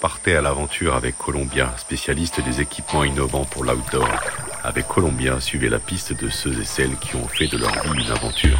Partez 0.00 0.34
à 0.34 0.40
l'aventure 0.40 0.94
avec 0.94 1.18
Columbia, 1.18 1.74
spécialiste 1.76 2.40
des 2.42 2.62
équipements 2.62 3.04
innovants 3.04 3.44
pour 3.44 3.64
l'outdoor. 3.64 4.08
Avec 4.64 4.88
Columbia, 4.88 5.38
suivez 5.40 5.68
la 5.68 5.78
piste 5.78 6.18
de 6.18 6.30
ceux 6.30 6.58
et 6.58 6.64
celles 6.64 6.96
qui 6.96 7.16
ont 7.16 7.28
fait 7.28 7.48
de 7.48 7.58
leur 7.58 7.70
vie 7.70 8.02
une 8.02 8.10
aventure. 8.10 8.58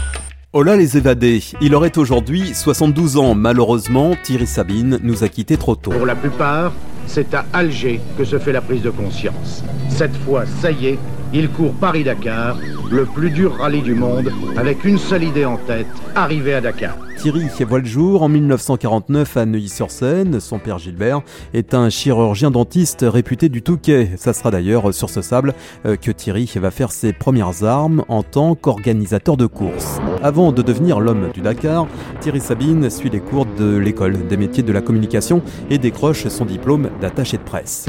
Oh 0.52 0.62
là 0.62 0.76
les 0.76 0.98
évadés, 0.98 1.42
il 1.62 1.74
aurait 1.74 1.96
aujourd'hui 1.96 2.54
72 2.54 3.16
ans. 3.16 3.34
Malheureusement, 3.34 4.14
Thierry 4.22 4.46
Sabine 4.46 4.98
nous 5.02 5.24
a 5.24 5.30
quittés 5.30 5.56
trop 5.56 5.76
tôt. 5.76 5.92
Pour 5.92 6.04
la 6.04 6.14
plupart, 6.14 6.74
c'est 7.06 7.32
à 7.32 7.46
Alger 7.54 8.02
que 8.18 8.24
se 8.24 8.38
fait 8.38 8.52
la 8.52 8.60
prise 8.60 8.82
de 8.82 8.90
conscience. 8.90 9.64
Cette 9.88 10.16
fois, 10.18 10.44
ça 10.60 10.70
y 10.70 10.88
est, 10.88 10.98
il 11.32 11.48
court 11.50 11.72
Paris-Dakar, 11.74 12.58
le 12.90 13.04
plus 13.04 13.30
dur 13.30 13.56
rallye 13.58 13.82
du 13.82 13.94
monde, 13.94 14.32
avec 14.56 14.84
une 14.84 14.98
seule 14.98 15.24
idée 15.24 15.44
en 15.44 15.56
tête, 15.56 15.86
arriver 16.14 16.54
à 16.54 16.60
Dakar. 16.60 16.96
Thierry 17.16 17.48
voit 17.68 17.80
le 17.80 17.84
jour 17.84 18.22
en 18.22 18.30
1949 18.30 19.36
à 19.36 19.44
Neuilly-sur-Seine. 19.44 20.40
Son 20.40 20.58
père 20.58 20.78
Gilbert 20.78 21.20
est 21.52 21.74
un 21.74 21.90
chirurgien 21.90 22.50
dentiste 22.50 23.04
réputé 23.06 23.50
du 23.50 23.60
Touquet. 23.60 24.12
Ça 24.16 24.32
sera 24.32 24.50
d'ailleurs 24.50 24.94
sur 24.94 25.10
ce 25.10 25.20
sable 25.20 25.52
euh, 25.84 25.96
que 25.96 26.10
Thierry 26.10 26.50
va 26.56 26.70
faire 26.70 26.90
ses 26.90 27.12
premières 27.12 27.62
armes 27.62 28.04
en 28.08 28.22
tant 28.22 28.54
qu'organisateur 28.54 29.36
de 29.36 29.44
courses. 29.44 30.00
Avant 30.22 30.50
de 30.50 30.62
devenir 30.62 30.98
l'homme 30.98 31.28
du 31.34 31.42
Dakar, 31.42 31.86
Thierry 32.20 32.40
Sabine 32.40 32.88
suit 32.88 33.10
les 33.10 33.20
cours 33.20 33.44
de 33.44 33.76
l'école 33.76 34.26
des 34.26 34.38
métiers 34.38 34.62
de 34.62 34.72
la 34.72 34.80
communication 34.80 35.42
et 35.68 35.76
décroche 35.76 36.26
son 36.28 36.46
diplôme 36.46 36.88
d'attaché 37.02 37.36
de 37.36 37.42
presse 37.42 37.86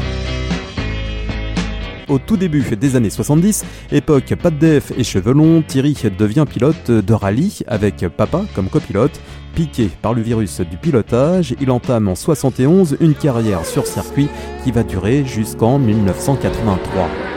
au 2.11 2.19
tout 2.19 2.37
début 2.37 2.61
des 2.75 2.95
années 2.95 3.09
70, 3.09 3.65
époque 3.91 4.35
pas 4.35 4.51
de 4.51 4.57
def 4.57 4.91
et 4.97 5.03
cheveux 5.03 5.33
longs, 5.33 5.63
Thierry 5.65 5.95
devient 6.17 6.45
pilote 6.47 6.91
de 6.91 7.13
rallye 7.13 7.59
avec 7.67 8.05
papa 8.09 8.43
comme 8.53 8.69
copilote. 8.69 9.19
Piqué 9.55 9.89
par 10.01 10.13
le 10.13 10.21
virus 10.21 10.61
du 10.61 10.77
pilotage, 10.77 11.55
il 11.59 11.71
entame 11.71 12.07
en 12.07 12.15
71 12.15 12.97
une 13.01 13.15
carrière 13.15 13.65
sur 13.65 13.87
circuit 13.87 14.29
qui 14.63 14.71
va 14.71 14.83
durer 14.83 15.25
jusqu'en 15.25 15.79
1983. 15.79 17.30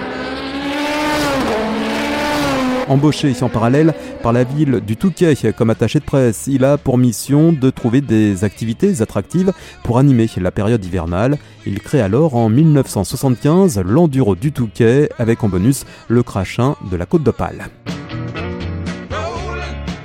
Embauché 2.88 3.32
en 3.40 3.48
parallèle 3.48 3.94
par 4.22 4.32
la 4.32 4.44
ville 4.44 4.80
du 4.80 4.96
Touquet 4.96 5.34
comme 5.56 5.70
attaché 5.70 6.00
de 6.00 6.04
presse, 6.04 6.44
il 6.46 6.64
a 6.64 6.76
pour 6.76 6.98
mission 6.98 7.52
de 7.52 7.70
trouver 7.70 8.00
des 8.00 8.44
activités 8.44 9.00
attractives 9.00 9.52
pour 9.82 9.98
animer 9.98 10.28
la 10.36 10.50
période 10.50 10.84
hivernale. 10.84 11.38
Il 11.66 11.80
crée 11.80 12.02
alors 12.02 12.36
en 12.36 12.48
1975 12.48 13.80
l'Enduro 13.86 14.34
du 14.34 14.52
Touquet 14.52 15.08
avec 15.18 15.42
en 15.44 15.48
bonus 15.48 15.84
le 16.08 16.22
crachin 16.22 16.76
de 16.90 16.96
la 16.96 17.06
Côte 17.06 17.22
d'Opale. 17.22 17.68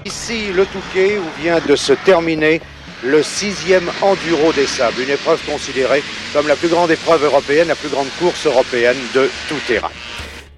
Ici, 0.06 0.54
le 0.56 0.66
Touquet, 0.66 1.18
où 1.20 1.42
vient 1.42 1.60
de 1.68 1.76
se 1.76 1.94
terminer 1.94 2.62
le 3.04 3.24
sixième 3.24 3.90
Enduro 4.02 4.54
des 4.54 4.68
Sables, 4.68 5.02
une 5.02 5.14
épreuve 5.14 5.42
considérée 5.46 6.04
comme 6.34 6.48
la 6.48 6.56
plus 6.56 6.70
grande 6.70 6.92
épreuve 6.92 7.24
européenne, 7.24 7.68
la 7.68 7.76
plus 7.76 7.90
grande 7.90 8.08
course 8.20 8.46
européenne 8.46 8.98
de 9.14 9.30
tout 9.48 9.60
terrain. 9.68 9.92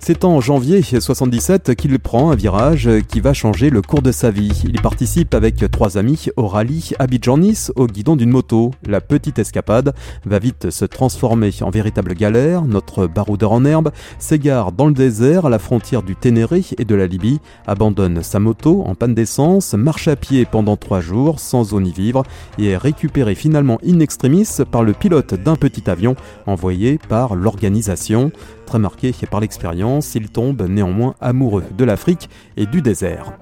C'est 0.04 0.26
en 0.26 0.42
janvier 0.42 0.82
77 0.82 1.76
qu'il 1.76 2.00
prend 2.00 2.32
un 2.32 2.36
virage 2.36 2.90
qui 3.08 3.20
va 3.20 3.36
changer 3.36 3.70
le 3.70 3.84
cours 3.84 4.02
de 4.02 4.12
sa 4.12 4.32
vie. 4.32 4.64
Il 4.66 4.82
participe 4.82 5.36
avec 5.36 5.64
trois 5.70 6.00
amis 6.00 6.26
au 6.38 6.48
rallye 6.48 6.94
Abidjan-Nice 6.98 7.72
au 7.76 7.86
guidon 7.86 8.16
d'une 8.16 8.32
moto. 8.32 8.72
La 8.88 9.00
petite 9.00 9.38
escapade 9.38 9.94
va 10.26 10.40
vite 10.40 10.72
se 10.72 10.86
transformer 10.86 11.52
en 11.62 11.70
véritable 11.70 12.16
galère. 12.16 12.64
Notre 12.64 13.06
baroudeur 13.06 13.52
en 13.52 13.64
herbe 13.64 13.92
s'égare 14.18 14.72
dans 14.72 14.88
le 14.88 14.94
désert 14.94 15.46
à 15.46 15.52
la 15.52 15.60
frontière 15.60 16.02
du 16.02 16.16
Ténéré 16.16 16.66
et 16.80 16.84
de 16.84 16.96
la 16.96 17.06
Libye, 17.06 17.40
abandonne 17.68 18.24
sa 18.24 18.40
moto 18.40 18.84
en 18.88 18.96
panne 18.96 19.14
d'essence, 19.14 19.76
marche 19.76 20.08
à 20.08 20.16
pied 20.16 20.46
pendant 20.46 20.78
trois 20.78 21.02
jours 21.02 21.40
sans 21.40 21.64
zone 21.64 21.86
y 21.86 21.92
vivre 21.92 22.24
et 22.58 22.70
est 22.70 22.78
récupéré 22.78 23.36
finalement 23.36 23.78
in 23.88 24.00
extremis 24.00 24.48
par 24.72 24.82
le 24.82 24.94
pilote 24.94 25.36
d'un 25.36 25.56
petit 25.56 25.88
avion 25.92 26.16
envoyé 26.48 26.98
par 27.08 27.36
l'organisation. 27.36 28.32
Très 28.66 28.80
marqué 28.80 29.14
par 29.30 29.42
l'expérience, 29.42 29.91
il 30.00 30.30
tombe 30.30 30.62
néanmoins 30.62 31.16
amoureux 31.20 31.64
de 31.78 31.84
l'Afrique 31.84 32.30
et 32.58 32.66
du 32.66 32.82
désert. 32.82 33.38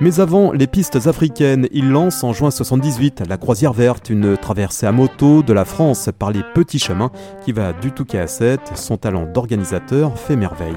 Mais 0.00 0.20
avant 0.20 0.52
les 0.52 0.66
pistes 0.66 1.06
africaines, 1.06 1.68
il 1.72 1.90
lance 1.90 2.22
en 2.22 2.32
juin 2.32 2.50
78 2.50 3.22
la 3.28 3.38
Croisière 3.38 3.72
Verte, 3.72 4.10
une 4.10 4.36
traversée 4.36 4.86
à 4.86 4.92
moto 4.92 5.42
de 5.42 5.52
la 5.52 5.64
France 5.64 6.10
par 6.18 6.30
les 6.30 6.42
petits 6.54 6.78
chemins 6.78 7.10
qui 7.44 7.52
va 7.52 7.72
du 7.72 7.92
Touquet 7.92 8.18
à 8.18 8.26
7. 8.26 8.60
Son 8.74 8.96
talent 8.96 9.26
d'organisateur 9.32 10.18
fait 10.18 10.36
merveille. 10.36 10.76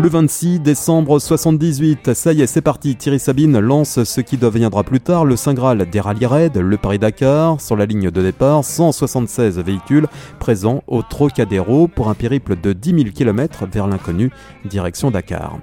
Le 0.00 0.08
26 0.08 0.60
décembre 0.60 1.18
78, 1.18 2.14
ça 2.14 2.32
y 2.32 2.42
est, 2.42 2.46
c'est 2.46 2.60
parti. 2.60 2.94
Thierry 2.94 3.18
Sabine 3.18 3.58
lance 3.58 4.04
ce 4.04 4.20
qui 4.20 4.36
deviendra 4.36 4.84
plus 4.84 5.00
tard 5.00 5.24
le 5.24 5.34
Saint 5.34 5.54
Graal 5.54 5.90
des 5.90 6.00
rallyes 6.00 6.26
raids, 6.26 6.52
le 6.54 6.76
Paris-Dakar. 6.76 7.60
Sur 7.60 7.76
la 7.76 7.86
ligne 7.86 8.10
de 8.10 8.22
départ, 8.22 8.64
176 8.64 9.58
véhicules 9.58 10.06
présents 10.38 10.82
au 10.86 11.02
Trocadéro 11.02 11.88
pour 11.88 12.08
un 12.08 12.14
périple 12.14 12.54
de 12.60 12.72
10 12.72 12.90
000 12.90 13.02
km 13.14 13.66
vers 13.66 13.88
l'inconnu, 13.88 14.30
direction 14.64 15.10
Dakar. 15.10 15.58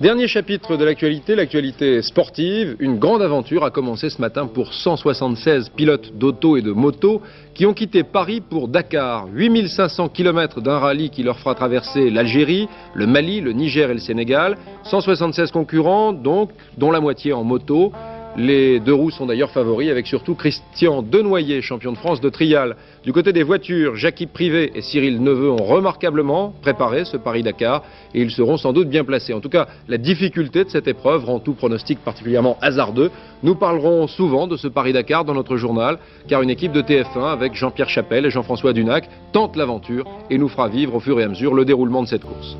Dernier 0.00 0.28
chapitre 0.28 0.78
de 0.78 0.84
l'actualité, 0.86 1.34
l'actualité 1.34 2.00
sportive. 2.00 2.74
Une 2.80 2.98
grande 2.98 3.20
aventure 3.20 3.64
a 3.64 3.70
commencé 3.70 4.08
ce 4.08 4.18
matin 4.18 4.46
pour 4.46 4.72
176 4.72 5.68
pilotes 5.76 6.16
d'auto 6.16 6.56
et 6.56 6.62
de 6.62 6.72
moto 6.72 7.20
qui 7.52 7.66
ont 7.66 7.74
quitté 7.74 8.02
Paris 8.02 8.40
pour 8.40 8.68
Dakar. 8.68 9.28
8500 9.34 10.08
km 10.08 10.62
d'un 10.62 10.78
rallye 10.78 11.10
qui 11.10 11.22
leur 11.22 11.38
fera 11.38 11.54
traverser 11.54 12.08
l'Algérie, 12.08 12.66
le 12.94 13.06
Mali, 13.06 13.42
le 13.42 13.52
Niger 13.52 13.90
et 13.90 13.92
le 13.92 14.00
Sénégal. 14.00 14.56
176 14.84 15.50
concurrents, 15.50 16.14
donc, 16.14 16.48
dont 16.78 16.90
la 16.90 17.00
moitié 17.00 17.34
en 17.34 17.44
moto. 17.44 17.92
Les 18.36 18.78
deux 18.78 18.94
roues 18.94 19.10
sont 19.10 19.26
d'ailleurs 19.26 19.50
favoris 19.50 19.90
avec 19.90 20.06
surtout 20.06 20.36
Christian 20.36 21.02
Denoyer, 21.02 21.62
champion 21.62 21.90
de 21.90 21.98
France 21.98 22.20
de 22.20 22.28
trial. 22.28 22.76
Du 23.02 23.12
côté 23.12 23.32
des 23.32 23.42
voitures, 23.42 23.96
Jacques 23.96 24.24
Privé 24.32 24.70
et 24.76 24.82
Cyril 24.82 25.20
Neveu 25.20 25.50
ont 25.50 25.64
remarquablement 25.64 26.54
préparé 26.62 27.04
ce 27.04 27.16
Paris-Dakar 27.16 27.82
et 28.14 28.22
ils 28.22 28.30
seront 28.30 28.56
sans 28.56 28.72
doute 28.72 28.88
bien 28.88 29.02
placés. 29.02 29.34
En 29.34 29.40
tout 29.40 29.48
cas, 29.48 29.66
la 29.88 29.98
difficulté 29.98 30.64
de 30.64 30.70
cette 30.70 30.86
épreuve 30.86 31.24
rend 31.24 31.40
tout 31.40 31.54
pronostic 31.54 31.98
particulièrement 32.04 32.56
hasardeux. 32.62 33.10
Nous 33.42 33.56
parlerons 33.56 34.06
souvent 34.06 34.46
de 34.46 34.56
ce 34.56 34.68
Paris-Dakar 34.68 35.24
dans 35.24 35.34
notre 35.34 35.56
journal 35.56 35.98
car 36.28 36.42
une 36.42 36.50
équipe 36.50 36.72
de 36.72 36.82
TF1 36.82 37.32
avec 37.32 37.54
Jean-Pierre 37.54 37.88
Chapelle 37.88 38.26
et 38.26 38.30
Jean-François 38.30 38.72
Dunac 38.72 39.08
tente 39.32 39.56
l'aventure 39.56 40.04
et 40.30 40.38
nous 40.38 40.48
fera 40.48 40.68
vivre 40.68 40.94
au 40.94 41.00
fur 41.00 41.18
et 41.18 41.24
à 41.24 41.28
mesure 41.28 41.52
le 41.52 41.64
déroulement 41.64 42.02
de 42.02 42.08
cette 42.08 42.24
course. 42.24 42.56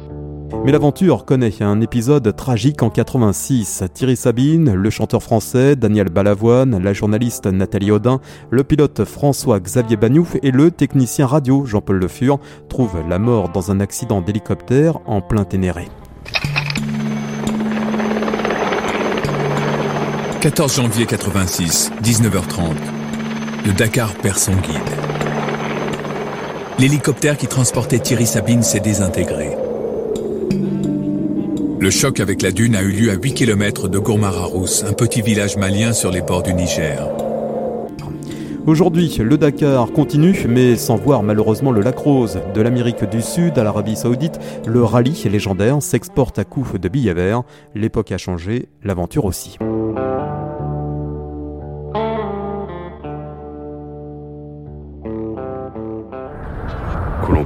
Mais 0.64 0.72
l'aventure 0.72 1.24
connaît 1.24 1.62
un 1.62 1.80
épisode 1.80 2.34
tragique 2.36 2.82
en 2.82 2.90
86. 2.90 3.84
Thierry 3.94 4.16
Sabine, 4.16 4.74
le 4.74 4.90
chanteur 4.90 5.22
français 5.22 5.76
Daniel 5.76 6.08
Balavoine, 6.08 6.82
la 6.82 6.92
journaliste 6.92 7.46
Nathalie 7.46 7.90
Audin, 7.90 8.20
le 8.50 8.62
pilote 8.62 9.04
François-Xavier 9.04 9.96
Bagnouf 9.96 10.36
et 10.42 10.50
le 10.50 10.70
technicien 10.70 11.26
radio 11.26 11.64
Jean-Paul 11.64 11.96
Le 11.96 12.08
Fur 12.08 12.38
trouvent 12.68 13.02
la 13.08 13.18
mort 13.18 13.48
dans 13.48 13.70
un 13.70 13.80
accident 13.80 14.20
d'hélicoptère 14.20 14.98
en 15.06 15.20
plein 15.20 15.44
Ténéré. 15.44 15.88
14 20.40 20.76
janvier 20.76 21.06
86, 21.06 21.92
19h30. 22.02 22.72
Le 23.66 23.72
Dakar 23.72 24.14
perd 24.14 24.38
son 24.38 24.52
guide. 24.52 24.78
L'hélicoptère 26.78 27.36
qui 27.36 27.46
transportait 27.46 27.98
Thierry 27.98 28.24
Sabine 28.24 28.62
s'est 28.62 28.80
désintégré. 28.80 29.59
Le 31.80 31.88
choc 31.88 32.20
avec 32.20 32.42
la 32.42 32.50
dune 32.50 32.76
a 32.76 32.82
eu 32.82 32.90
lieu 32.90 33.10
à 33.10 33.14
8 33.14 33.32
km 33.32 33.88
de 33.88 33.98
Gourmara-Rousse, 33.98 34.84
un 34.84 34.92
petit 34.92 35.22
village 35.22 35.56
malien 35.56 35.94
sur 35.94 36.10
les 36.10 36.20
bords 36.20 36.42
du 36.42 36.52
Niger. 36.52 37.08
Aujourd'hui, 38.66 39.16
le 39.18 39.38
Dakar 39.38 39.90
continue, 39.90 40.44
mais 40.46 40.76
sans 40.76 40.96
voir 40.96 41.22
malheureusement 41.22 41.72
le 41.72 41.80
lac 41.80 41.96
rose. 41.96 42.38
De 42.52 42.60
l'Amérique 42.60 43.08
du 43.08 43.22
Sud 43.22 43.58
à 43.58 43.64
l'Arabie 43.64 43.96
Saoudite, 43.96 44.38
le 44.66 44.84
rallye 44.84 45.26
légendaire 45.30 45.80
s'exporte 45.80 46.38
à 46.38 46.44
coups 46.44 46.78
de 46.78 46.88
billets 46.90 47.14
verts. 47.14 47.44
L'époque 47.74 48.12
a 48.12 48.18
changé, 48.18 48.68
l'aventure 48.84 49.24
aussi. 49.24 49.56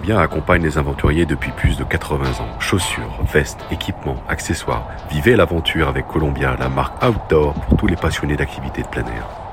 Columbia 0.05 0.23
accompagne 0.23 0.63
les 0.63 0.77
aventuriers 0.77 1.25
depuis 1.25 1.51
plus 1.53 1.79
de 1.79 1.85
80 1.85 2.43
ans. 2.43 2.61
Chaussures, 2.61 3.23
vestes, 3.33 3.61
équipements, 3.71 4.23
accessoires. 4.29 4.87
Vivez 5.11 5.35
l'aventure 5.35 5.89
avec 5.89 6.07
Columbia, 6.07 6.57
la 6.59 6.69
marque 6.69 7.03
outdoor 7.03 7.55
pour 7.55 7.79
tous 7.79 7.87
les 7.87 7.97
passionnés 7.97 8.37
d'activités 8.37 8.83
de 8.83 8.89
plein 8.89 9.07
air. 9.07 9.44